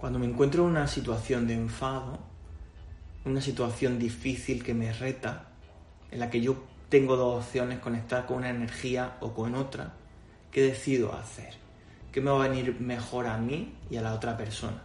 [0.00, 2.18] Cuando me encuentro en una situación de enfado,
[3.26, 5.48] una situación difícil que me reta,
[6.10, 9.92] en la que yo tengo dos opciones, conectar con una energía o con otra,
[10.50, 11.52] ¿qué decido hacer?
[12.12, 14.82] ¿Qué me va a venir mejor a mí y a la otra persona?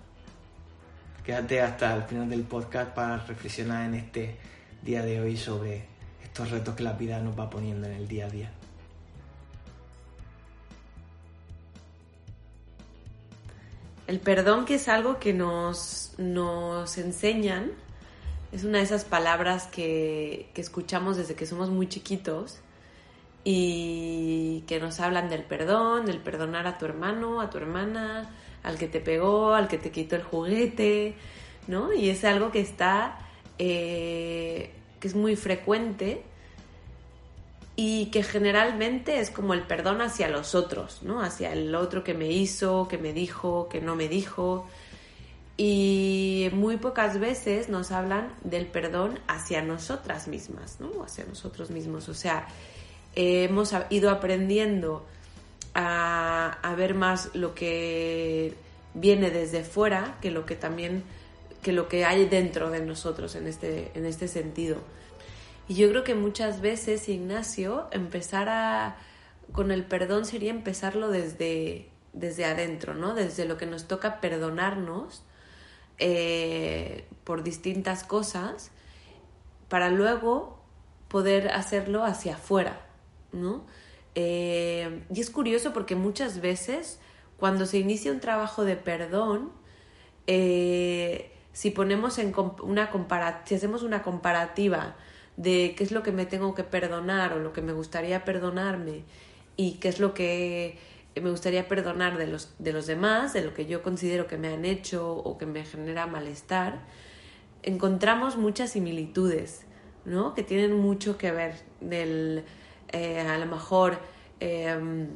[1.23, 4.35] Quédate hasta el final del podcast para reflexionar en este
[4.83, 5.85] día de hoy sobre
[6.21, 8.51] estos retos que la vida nos va poniendo en el día a día.
[14.07, 17.71] El perdón que es algo que nos, nos enseñan,
[18.51, 22.59] es una de esas palabras que, que escuchamos desde que somos muy chiquitos
[23.43, 28.29] y que nos hablan del perdón, del perdonar a tu hermano, a tu hermana,
[28.63, 31.15] al que te pegó, al que te quitó el juguete,
[31.67, 31.93] ¿no?
[31.93, 33.19] Y es algo que está,
[33.59, 36.23] eh, que es muy frecuente
[37.75, 41.21] y que generalmente es como el perdón hacia los otros, ¿no?
[41.21, 44.67] Hacia el otro que me hizo, que me dijo, que no me dijo.
[45.57, 51.03] Y muy pocas veces nos hablan del perdón hacia nosotras mismas, ¿no?
[51.03, 52.07] Hacia nosotros mismos.
[52.07, 52.47] O sea,
[53.15, 55.05] hemos ido aprendiendo
[55.73, 58.53] a, a, ver más lo que
[58.93, 61.03] viene desde fuera que lo que también
[61.65, 64.77] que lo que hay dentro de nosotros en este, en este sentido.
[65.67, 68.97] Y yo creo que muchas veces, Ignacio, empezar a,
[69.51, 73.15] con el perdón sería empezarlo desde, desde adentro, ¿no?
[73.15, 75.23] Desde lo que nos toca perdonarnos
[75.97, 78.71] eh, por distintas cosas
[79.67, 80.59] para luego
[81.07, 82.85] poder hacerlo hacia afuera,
[83.31, 83.65] ¿no?
[84.13, 86.99] Eh, y es curioso porque muchas veces
[87.37, 89.51] cuando se inicia un trabajo de perdón,
[90.27, 92.91] eh, si ponemos en una
[93.45, 94.95] si hacemos una comparativa
[95.37, 99.03] de qué es lo que me tengo que perdonar o lo que me gustaría perdonarme
[99.57, 100.77] y qué es lo que
[101.21, 104.49] me gustaría perdonar de los, de los demás, de lo que yo considero que me
[104.49, 106.79] han hecho o que me genera malestar,
[107.63, 109.61] encontramos muchas similitudes,
[110.03, 110.33] ¿no?
[110.33, 112.43] Que tienen mucho que ver del,
[112.89, 113.99] eh, a lo mejor,
[114.39, 115.07] em,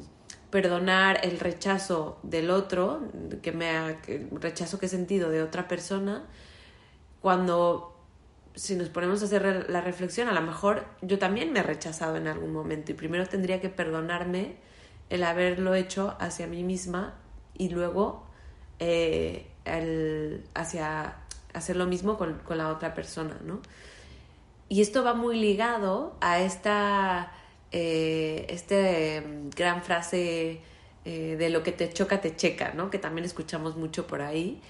[0.50, 3.02] perdonar el rechazo del otro,
[3.42, 3.70] que me
[4.08, 6.26] el rechazo que he sentido de otra persona,
[7.22, 7.89] cuando
[8.60, 12.18] si nos ponemos a hacer la reflexión, a lo mejor yo también me he rechazado
[12.18, 14.58] en algún momento y primero tendría que perdonarme
[15.10, 17.16] el haberlo hecho hacia mí misma
[17.58, 18.28] y luego
[18.80, 21.16] eh, el, hacia
[21.54, 23.62] hacer lo mismo con, con, la otra persona, ¿no?
[24.68, 27.32] Y esto va muy ligado a esta
[27.72, 29.24] eh, este
[29.56, 30.60] gran frase
[31.06, 32.90] eh, de lo que te choca, te checa, ¿no?
[32.90, 34.62] Que también escuchamos mucho por ahí.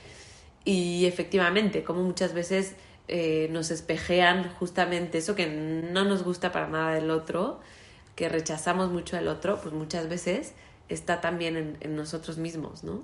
[0.64, 2.76] Y efectivamente, como muchas veces
[3.12, 7.60] eh, nos espejean justamente eso que no nos gusta para nada del otro,
[8.16, 10.54] que rechazamos mucho del otro, pues muchas veces
[10.90, 13.04] está también en, nosotros mismos, ¿no?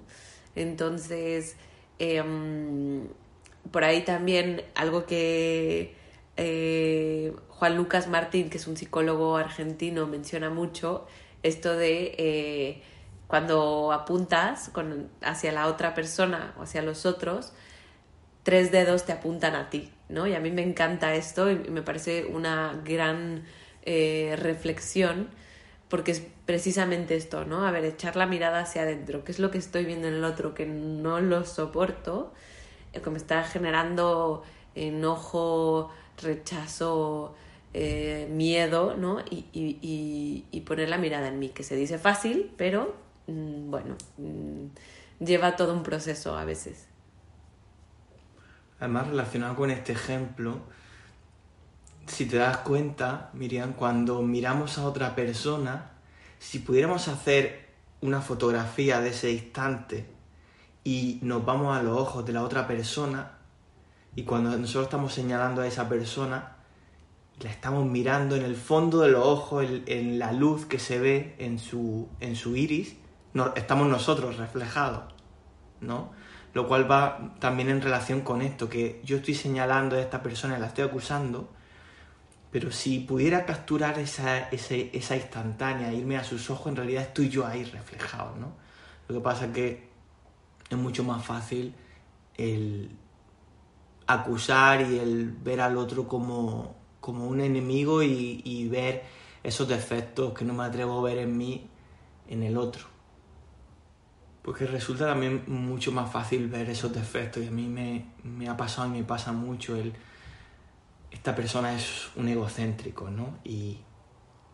[0.56, 1.56] Entonces,
[1.98, 3.08] em,
[3.72, 5.96] por ahí también algo que
[6.38, 11.08] eh, Juan Lucas Martín, que es un psicólogo argentino, menciona mucho
[11.42, 12.84] esto de eh,
[13.28, 14.72] cuando apuntas
[15.22, 17.54] hacia la otra persona o hacia los otros,
[18.46, 20.28] tres dedos te apuntan a ti, ¿no?
[20.28, 23.44] Y a mí me encanta esto y me parece una gran
[23.82, 25.30] eh, reflexión
[25.90, 27.66] porque es precisamente esto, ¿no?
[27.66, 30.24] A ver, echar la mirada hacia adentro, ¿qué es lo que estoy viendo en el
[30.24, 32.34] otro que no lo soporto,
[32.94, 34.44] eh, que me está generando
[34.76, 35.90] enojo,
[36.22, 37.34] rechazo,
[37.74, 39.22] eh, miedo, ¿no?
[39.22, 42.96] Y, y, y, poner la mirada en mí, que se dice fácil, pero
[43.26, 46.88] mm, bueno, mm, lleva todo un proceso a veces.
[48.80, 50.60] Además, relacionado con este ejemplo,
[52.08, 55.92] si te das cuenta, Miriam, cuando miramos a otra persona,
[56.40, 57.70] si pudiéramos hacer
[58.02, 60.06] una fotografía de ese instante
[60.84, 63.32] y nos vamos a los ojos de la otra persona,
[64.16, 66.56] y cuando nosotros estamos señalando a esa persona,
[67.42, 71.36] la estamos mirando en el fondo de los ojos, en, la luz que se ve
[71.40, 72.96] en su, en su iris,
[73.56, 75.14] estamos nosotros reflejados,
[75.82, 76.12] ¿no?
[76.56, 80.58] Lo cual va también en relación con esto, que yo estoy señalando a esta persona
[80.58, 81.50] la estoy acusando,
[82.50, 87.46] Pero si pudiera capturar esa, esa instantánea, irme a sus ojos, en realidad estoy yo
[87.46, 88.54] ahí reflejado, ¿no?
[89.10, 89.90] Lo que pasa es que
[90.70, 91.76] es mucho más fácil
[92.38, 92.90] el
[94.08, 99.04] acusar y el ver al otro como, como un enemigo y ver
[99.44, 101.68] esos defectos que no me atrevo a ver en mí
[102.30, 102.95] en el otro.
[104.46, 108.56] Porque resulta también mucho más fácil ver esos defectos y a mí me, me ha
[108.56, 109.92] pasado y me pasa mucho el...
[111.10, 113.40] Esta persona es un egocéntrico, ¿no?
[113.44, 113.80] Y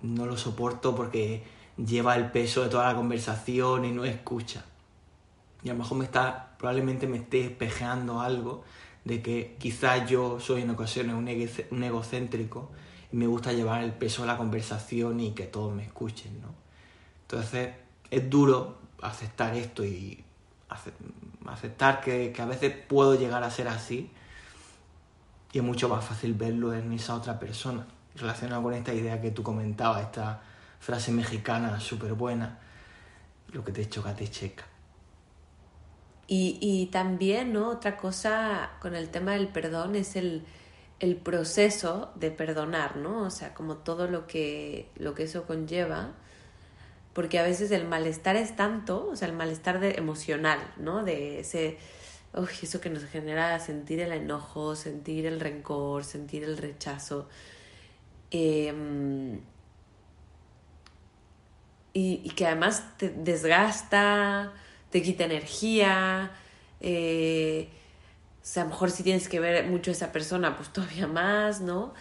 [0.02, 1.44] no lo soporto porque
[1.76, 4.64] lleva el peso de toda la conversación y no escucha.
[5.62, 8.64] Y a lo mejor me está, probablemente me esté espejeando algo
[9.04, 12.72] de que quizás yo soy en ocasiones un, egocéntrico
[13.12, 16.48] y me gusta llevar el peso de la conversación y que todos me escuchen, ¿no?
[17.24, 17.74] Entonces
[18.10, 20.24] es duro aceptar esto y
[21.46, 24.10] aceptar que, a veces puedo llegar a ser así
[25.52, 29.32] y es mucho más fácil verlo en esa otra persona, relacionado con esta idea que
[29.32, 30.42] tú comentabas, esta
[30.80, 32.60] frase mexicana súper buena,
[33.50, 34.64] lo que te choca te checa.
[36.28, 37.68] Y, y, también, ¿no?
[37.68, 40.46] Otra cosa con el tema del perdón es el,
[41.02, 43.24] el proceso de perdonar, ¿no?
[43.24, 46.14] O sea, como todo lo que, lo que eso conlleva
[47.14, 51.04] porque a veces el malestar es tanto, o sea, el malestar de, emocional, ¿no?
[51.04, 51.78] De ese,
[52.34, 57.28] uy, eso que nos genera sentir el enojo, sentir el rencor, sentir el rechazo.
[58.32, 59.42] Em,
[61.94, 64.54] y, que además te desgasta,
[64.90, 66.32] te quita energía.
[66.80, 67.70] Eh,
[68.42, 71.08] o sea, a lo mejor si tienes que ver mucho a esa persona, pues todavía
[71.08, 71.94] más, ¿no?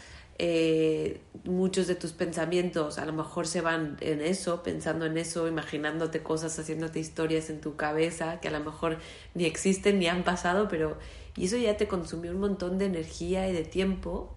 [0.43, 5.47] Eh, muchos de tus pensamientos a lo mejor se van en eso, pensando en eso,
[5.47, 8.97] imaginándote cosas, haciéndote historias en tu cabeza que a lo mejor
[9.35, 10.97] ni existen ni han pasado, pero
[11.37, 14.35] y eso ya te consumió un montón de energía y de tiempo.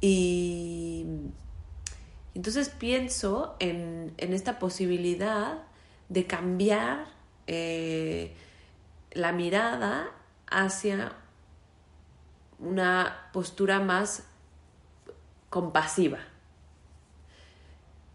[0.00, 1.06] Y
[2.34, 5.62] entonces pienso en, esta posibilidad
[6.08, 7.06] de cambiar
[7.46, 8.34] eh,
[9.12, 10.10] la mirada
[10.48, 11.12] hacia
[12.58, 14.24] una postura más
[15.56, 16.18] compasiva.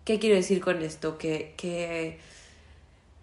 [0.06, 1.18] ¿Qué quiero decir con esto?
[1.18, 2.20] Que,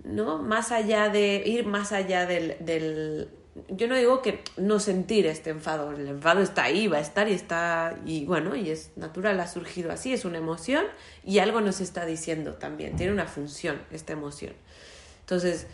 [0.02, 0.38] ¿no?
[0.38, 3.28] Más allá de ir más allá del, del,
[3.68, 7.28] Yo no digo que no sentir este enfado, el enfado está ahí, va a estar
[7.28, 10.84] y está, y bueno, y es natural, ha surgido así, es una emoción
[11.24, 14.54] y algo nos está diciendo también, tiene una función esta emoción.
[15.20, 15.68] Entonces,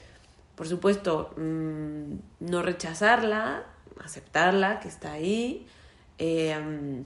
[0.55, 3.65] por supuesto, mm, no rechazarla,
[4.05, 5.67] aceptarla, que está ahí.
[6.19, 7.05] Eh,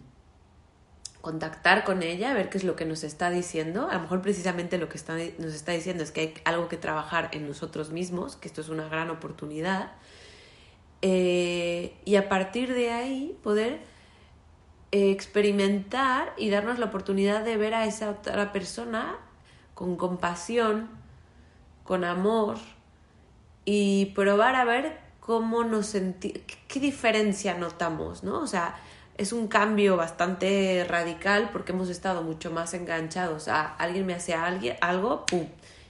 [1.29, 3.91] contactar con ella, ver qué es lo que nos está diciendo.
[3.91, 4.99] A lo mejor precisamente lo que
[5.39, 8.71] nos está diciendo es que hay algo que trabajar en nosotros mismos, que esto es
[8.71, 9.93] una gran oportunidad.
[11.03, 13.81] Eh, y a partir de ahí poder
[14.91, 19.17] eh, experimentar y darnos la oportunidad de ver a esa otra persona
[19.75, 20.89] con compasión,
[21.85, 22.57] con amor
[23.67, 28.41] y probar a ver cómo nos sentimos, qué diferencia notamos, ¿no?
[28.41, 28.77] O sea,
[29.19, 34.33] es un cambio bastante radical porque hemos estado mucho más enganchados a alguien me hace
[34.33, 35.47] alguien, algo, ¡pum!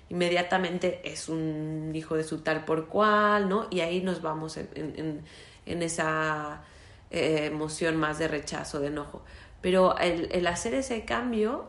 [0.09, 3.67] Inmediatamente es un hijo de su tal por cual, ¿no?
[3.71, 5.23] Y ahí nos vamos en,
[5.67, 6.63] esa
[7.11, 9.23] eh, emoción más de rechazo, de enojo.
[9.61, 11.69] Pero el, el, hacer ese cambio,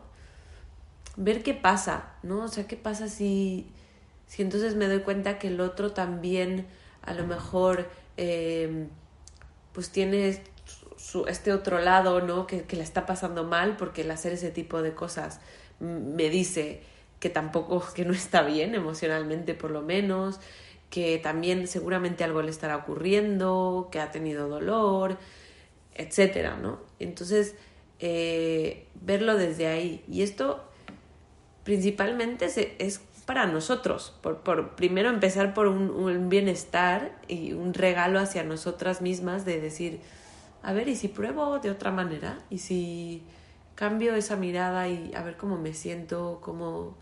[1.17, 2.45] ver qué pasa, ¿no?
[2.45, 3.69] O sea, qué pasa si,
[4.27, 6.65] si entonces me doy cuenta que el otro también
[7.01, 8.87] a lo mejor eh,
[9.73, 10.41] pues tiene
[11.27, 12.47] este otro lado, ¿no?
[12.47, 15.39] Que, que le está pasando mal porque el hacer ese tipo de cosas
[15.79, 16.81] me dice
[17.19, 20.39] que tampoco, que no está bien emocionalmente por lo menos,
[20.89, 25.17] que también seguramente algo le estará ocurriendo, que ha tenido dolor,
[25.93, 26.79] etcétera, ¿no?
[26.99, 27.55] Entonces,
[27.99, 30.03] eh, verlo desde ahí.
[30.07, 30.63] Y esto
[31.63, 32.47] principalmente
[32.79, 38.43] es para nosotros, por, por primero empezar por un, un, bienestar y un regalo hacia
[38.43, 39.99] nosotras mismas de decir,
[40.61, 42.39] a ver, ¿y si pruebo de otra manera?
[42.49, 43.23] ¿Y si
[43.75, 46.97] cambio esa mirada y a ver cómo me siento, cómo,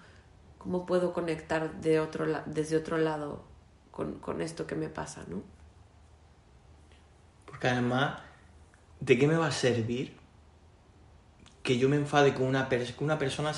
[0.59, 3.43] cómo puedo conectar de otro, desde otro lado
[3.89, 5.41] con, con esto que me pasa, ¿no?
[7.47, 8.19] Porque además,
[8.99, 10.15] ¿de qué me va a servir
[11.63, 13.53] que yo me enfade con una, persona que una persona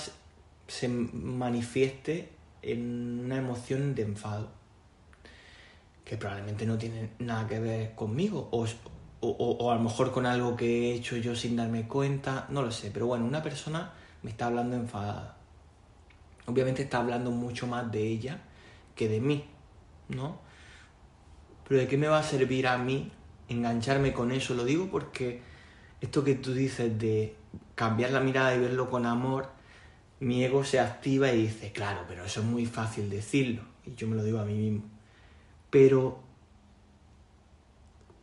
[0.68, 2.30] se manifieste
[2.62, 4.50] en una emoción de enfado?
[6.06, 8.66] Que probablemente no tiene nada que ver conmigo o,
[9.22, 12.72] o, a lo mejor con algo que he hecho yo sin darme cuenta, no lo
[12.72, 13.92] sé, pero bueno, una persona
[14.24, 15.36] me está hablando enfadada.
[16.46, 18.42] Obviamente está hablando mucho más de ella
[18.96, 19.46] que de mí,
[20.10, 20.40] ¿no?
[21.68, 23.12] Pero ¿de qué me va a servir a mí
[23.50, 24.54] engancharme con eso?
[24.56, 25.42] Lo digo porque
[26.02, 27.36] esto que tú dices de
[27.76, 29.50] cambiar la mirada y verlo con amor,
[30.22, 33.62] mi ego se activa y dice, claro, pero eso es muy fácil decirlo.
[33.86, 34.84] Y yo me lo digo a mí mismo.
[35.70, 36.20] Pero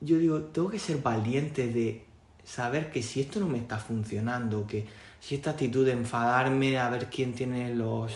[0.00, 2.04] yo digo, tengo que ser valiente de
[2.44, 4.86] saber que si esto no me está funcionando, que
[5.20, 8.12] si esta actitud de enfadarme a ver quién tiene los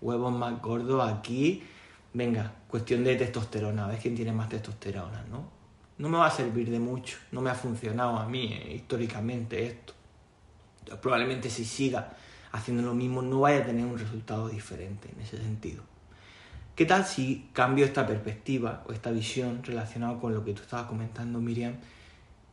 [0.00, 1.62] huevos más gordos aquí,
[2.14, 5.60] venga, cuestión de testosterona, a ver quién tiene más testosterona, ¿no?
[5.98, 9.66] No me va a servir de mucho, no me ha funcionado a mí eh, históricamente
[9.66, 9.92] esto.
[11.00, 12.16] Probablemente si siga
[12.52, 15.82] haciendo lo mismo no vaya a tener un resultado diferente en ese sentido.
[16.80, 20.86] ¿Qué tal si cambio esta perspectiva o esta visión relacionada con lo que tú estabas
[20.86, 21.74] comentando, Miriam,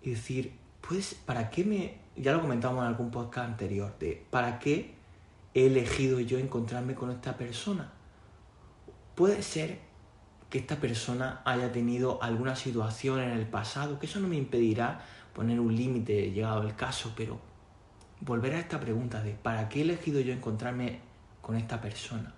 [0.02, 1.98] y decir, pues, ¿para qué me...
[2.22, 4.96] Ya lo comentamos en algún podcast anterior, de ¿para qué
[5.54, 7.94] he elegido yo encontrarme con esta persona?
[9.16, 9.80] Puede ser
[10.50, 15.06] que esta persona haya tenido alguna situación en el pasado, que eso no me impedirá
[15.32, 17.40] poner un límite llegado el caso, pero
[18.20, 21.00] volver a esta pregunta de ¿para qué he elegido yo encontrarme
[21.42, 22.34] con esta persona?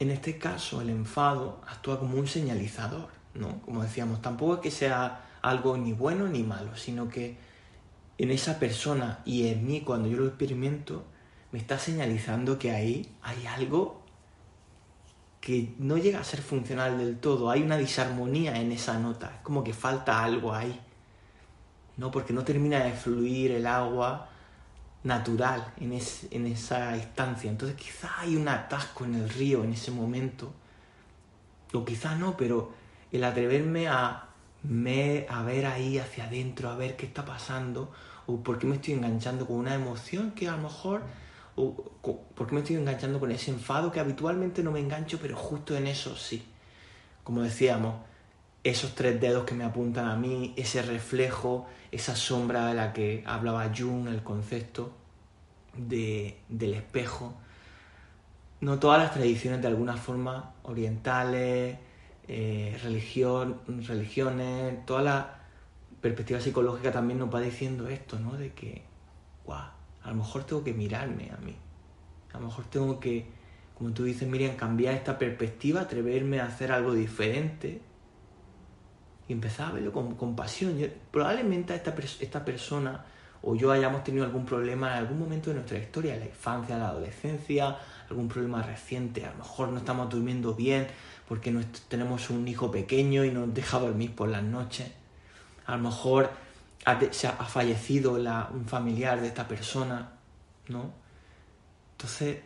[0.00, 3.60] En este caso, el enfado actúa como un señalizador, ¿no?
[3.62, 7.36] Como decíamos, tampoco es que sea algo ni bueno ni malo, sino que
[8.18, 11.04] en esa persona y en mí, cuando yo lo experimento,
[11.52, 14.02] me está señalizando que ahí hay algo
[15.40, 19.40] que no llega a ser funcional del todo, hay una disarmonía en esa nota, es
[19.42, 20.78] como que falta algo ahí,
[21.96, 22.10] ¿no?
[22.10, 24.28] Porque no termina de fluir el agua
[25.04, 27.50] natural en, en esa instancia.
[27.50, 30.52] Entonces quizá hay un atasco en el río en ese momento,
[31.72, 32.72] o quizá no, pero
[33.12, 34.28] el atreverme a,
[34.62, 37.92] me, a ver ahí hacia adentro, a ver qué está pasando,
[38.26, 41.02] o por qué me estoy enganchando con una emoción que a lo mejor,
[41.56, 41.74] o
[42.34, 45.76] por qué me estoy enganchando con ese enfado que habitualmente no me engancho, pero justo
[45.76, 46.44] en eso sí.
[47.24, 47.96] Como decíamos,
[48.64, 53.22] esos tres dedos que me apuntan a mí, ese reflejo, esa sombra de la que
[53.26, 54.92] hablaba Jung, el concepto
[55.76, 57.34] de, del espejo.
[58.60, 61.78] No todas las tradiciones de alguna forma orientales,
[62.26, 65.38] eh, religión, religiones, toda la
[66.00, 68.36] perspectiva psicológica también nos va diciendo esto, ¿no?
[68.36, 68.82] De que,
[69.44, 69.70] guau,
[70.02, 71.56] a lo mejor tengo que mirarme a mí.
[72.32, 73.26] A lo mejor tengo que,
[73.76, 77.80] como tú dices, Miriam, cambiar esta perspectiva, atreverme a hacer algo diferente
[79.28, 80.78] y empezar a verlo con compasión.
[81.10, 83.04] probablemente esta, esta persona
[83.42, 86.74] o yo hayamos tenido algún problema en algún momento de nuestra historia, en la infancia,
[86.74, 87.76] en la adolescencia,
[88.10, 90.88] algún problema reciente, a lo mejor no estamos durmiendo bien
[91.28, 91.54] porque
[91.88, 94.90] tenemos un hijo pequeño y nos deja dormir por las noches,
[95.66, 96.30] a lo mejor
[96.84, 100.12] ha, fallecido un familiar de esta persona,
[100.68, 100.90] ¿no?
[101.92, 102.38] Entonces,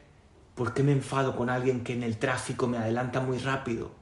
[0.56, 4.01] ¿por qué me enfado con alguien que en el tráfico me adelanta muy rápido?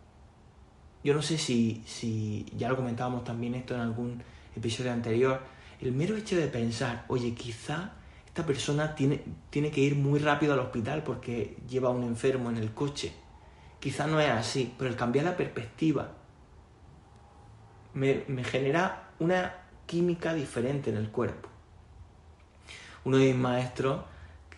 [1.02, 4.22] Yo no sé si, si ya lo comentábamos también esto en algún
[4.54, 5.40] episodio anterior,
[5.80, 7.92] el mero hecho de pensar, oye, quizá
[8.26, 12.50] esta persona tiene, tiene que ir muy rápido al hospital porque lleva a un enfermo
[12.50, 13.12] en el coche.
[13.80, 16.12] Quizá no es así, pero el cambiar la perspectiva
[17.94, 19.54] me, me genera una
[19.86, 21.48] química diferente en el cuerpo.
[23.04, 24.02] Uno de mis maestros,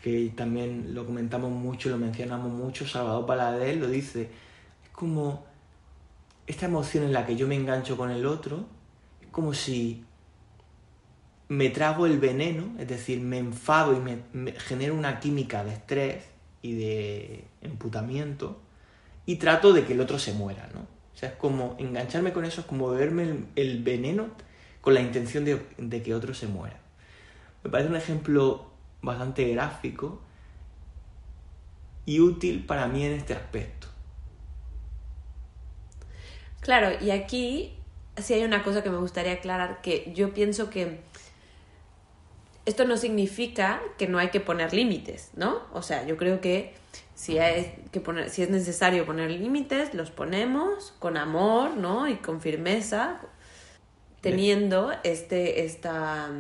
[0.03, 4.23] que también lo comentamos mucho, lo mencionamos mucho, Salvador Paladés, lo dice,
[4.83, 5.52] es como
[6.47, 8.67] esta emoción en la que yo me engancho con el otro,
[9.21, 10.05] es como si
[11.49, 16.25] me trago el veneno, es decir, me enfado y me, genero una química de estrés
[16.63, 18.61] y de emputamiento
[19.27, 20.81] y trato de que el otro se muera, ¿no?
[20.81, 24.29] O sea, es como engancharme con eso, es como beberme el, veneno
[24.81, 26.81] con la intención de, de, que otro se muera.
[27.63, 28.71] Me parece un ejemplo
[29.03, 30.23] bastante gráfico
[32.07, 33.89] y útil para mí en este aspecto.
[36.63, 37.77] Claro, y aquí
[38.17, 41.01] sí hay una cosa que me gustaría aclarar, que yo pienso que
[42.67, 45.63] esto no significa que no hay que poner límites, ¿no?
[45.73, 46.75] O sea, yo creo que
[47.17, 52.07] si, hay que poner, si es necesario poner límites, los ponemos con amor, ¿no?
[52.09, 53.21] Y con firmeza,
[54.21, 56.31] teniendo este, esta,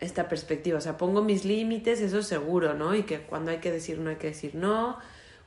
[0.00, 0.78] esta perspectiva.
[0.78, 2.96] O sea, pongo mis límites, eso es seguro, ¿no?
[2.96, 4.98] Y que cuando hay que decir no hay que decir no,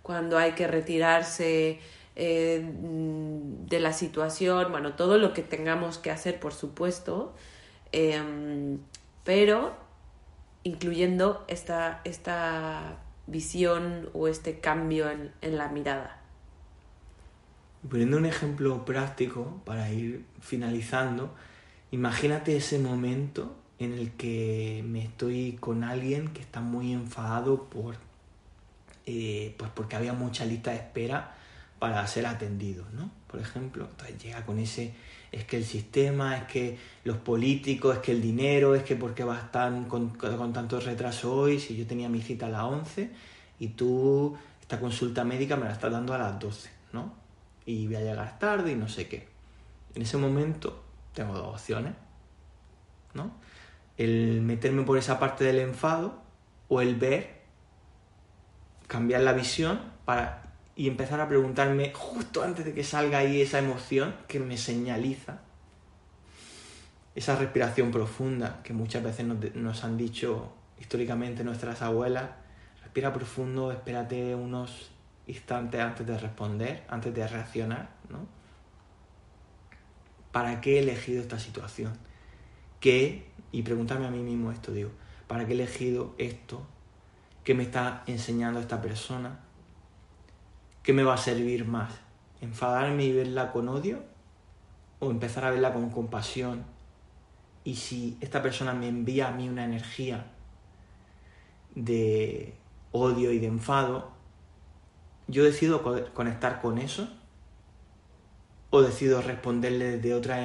[0.01, 1.81] cuando hay que retirarse
[2.15, 7.33] eh, de la situación, bueno, todo lo que tengamos que hacer, por supuesto,
[7.91, 8.79] em,
[9.23, 9.75] pero
[10.63, 16.19] incluyendo esta, esta visión o este cambio en, en la mirada.
[17.89, 21.33] Poniendo un ejemplo práctico para ir finalizando,
[21.91, 27.95] imagínate ese momento en el que me estoy con alguien que está muy enfadado por,
[29.07, 31.35] eh, pues porque había mucha lista de espera
[31.81, 33.09] para ser atendidos, ¿no?
[33.25, 34.93] Por ejemplo, entonces llega con ese,
[35.31, 39.15] es que el sistema, es que los políticos, es que el dinero, es que por
[39.15, 42.61] qué vas tan, con, con tanto retraso hoy, si yo tenía mi cita a las
[42.61, 43.09] 11
[43.57, 47.15] y tú esta consulta médica me la estás dando a las 12, ¿no?
[47.65, 49.27] Y voy a llegar tarde y no sé qué.
[49.95, 50.83] En ese momento
[51.15, 51.93] tengo dos opciones,
[53.15, 53.31] ¿no?
[53.97, 56.21] El meterme por esa parte del enfado
[56.67, 57.41] o el ver,
[58.85, 60.40] cambiar la visión para
[60.81, 65.41] y empezar a preguntarme justo antes de que salga ahí esa emoción que me señaliza
[67.13, 72.31] esa respiración profunda que muchas veces nos, han dicho históricamente nuestras abuelas
[72.81, 74.89] respira profundo, espérate unos
[75.27, 78.25] instantes antes de responder, antes de reaccionar, ¿no?
[80.31, 81.93] ¿Para qué he elegido esta situación?
[82.79, 83.29] ¿Qué?
[83.51, 84.89] Y preguntarme a mí mismo esto, digo,
[85.27, 86.65] ¿para qué he elegido esto?
[87.43, 89.41] ¿Qué me está enseñando esta persona?
[90.83, 91.93] ¿Qué me va a servir más?
[92.41, 94.03] ¿Enfadarme y verla con odio?
[94.99, 96.63] ¿O empezar a verla con compasión?
[97.63, 100.25] Y si esta persona me envía a mí una energía
[101.75, 102.55] de
[102.91, 104.11] odio y de enfado,
[105.27, 105.83] yo decido
[106.13, 107.07] conectar con eso
[108.71, 110.37] o decido responderle desde otra,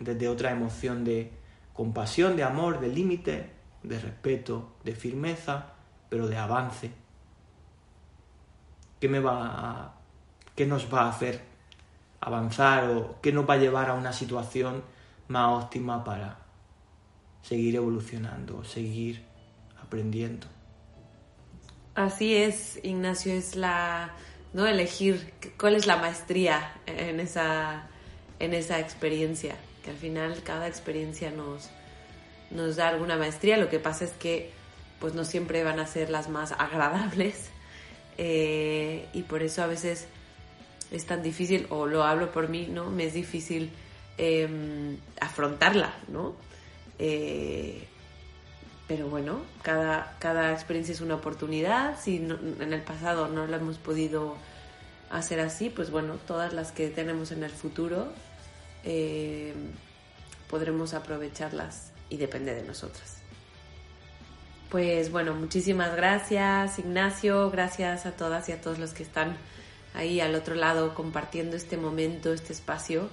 [0.00, 1.32] desde otra emoción de
[1.74, 3.50] compasión, de amor, de límite,
[3.82, 5.74] de respeto, de firmeza,
[6.08, 7.01] pero de avance.
[9.02, 9.96] ¿Qué me va
[10.54, 11.40] qué nos va a hacer
[12.20, 14.84] avanzar o qué nos va a llevar a una situación
[15.26, 16.38] más óptima para
[17.42, 19.24] seguir evolucionando, seguir
[19.82, 20.46] aprendiendo?
[21.96, 24.12] Así es, Ignacio, es la,
[24.52, 24.68] ¿no?
[24.68, 27.88] Elegir cuál es la maestría en esa,
[28.38, 31.70] en esa experiencia, que al final cada experiencia nos,
[32.52, 34.52] nos da alguna maestría, lo que pasa es que
[35.00, 37.51] pues no siempre van a ser las más agradables
[38.24, 40.06] eh, y por eso a veces
[40.92, 42.88] es tan difícil, o lo hablo por mí, ¿no?
[42.88, 43.72] Me es difícil
[44.16, 46.36] em, afrontarla, ¿no?
[47.00, 47.88] Eh,
[48.86, 51.98] pero bueno, cada, cada experiencia es una oportunidad.
[52.00, 54.36] Si en el pasado no lo hemos podido
[55.10, 58.12] hacer así, pues bueno, todas las que tenemos en el futuro
[58.84, 59.52] eh,
[60.48, 63.21] podremos aprovecharlas y depende de nosotras.
[64.72, 69.36] Pues bueno, muchísimas gracias Ignacio, gracias a todas y a todos los que están
[69.92, 73.10] ahí al otro lado compartiendo este momento, este espacio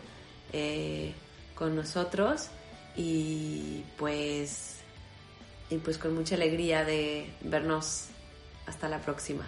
[0.53, 1.11] eh,
[1.55, 2.47] con nosotros.
[2.95, 4.77] Y pues
[5.69, 8.05] y pues con mucha alegría de vernos.
[8.65, 9.45] Hasta la próxima.